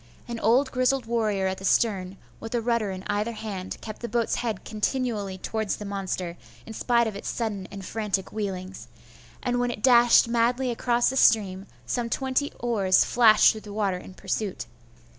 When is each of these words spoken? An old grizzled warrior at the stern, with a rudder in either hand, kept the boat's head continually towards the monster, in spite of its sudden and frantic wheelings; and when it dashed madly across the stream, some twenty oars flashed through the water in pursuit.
An 0.27 0.39
old 0.39 0.71
grizzled 0.71 1.05
warrior 1.05 1.45
at 1.45 1.59
the 1.59 1.63
stern, 1.63 2.17
with 2.39 2.55
a 2.55 2.59
rudder 2.59 2.89
in 2.89 3.03
either 3.05 3.33
hand, 3.33 3.77
kept 3.81 4.01
the 4.01 4.09
boat's 4.09 4.33
head 4.37 4.65
continually 4.65 5.37
towards 5.37 5.75
the 5.75 5.85
monster, 5.85 6.37
in 6.65 6.73
spite 6.73 7.05
of 7.05 7.15
its 7.15 7.29
sudden 7.29 7.67
and 7.69 7.85
frantic 7.85 8.33
wheelings; 8.33 8.87
and 9.43 9.59
when 9.59 9.69
it 9.69 9.83
dashed 9.83 10.27
madly 10.27 10.71
across 10.71 11.11
the 11.11 11.17
stream, 11.17 11.67
some 11.85 12.09
twenty 12.09 12.51
oars 12.59 13.05
flashed 13.05 13.51
through 13.51 13.61
the 13.61 13.73
water 13.73 13.99
in 13.99 14.15
pursuit. 14.15 14.65